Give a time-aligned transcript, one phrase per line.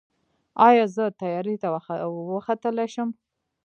[0.67, 1.67] ایا زه طیارې ته
[2.37, 3.09] وختلی شم؟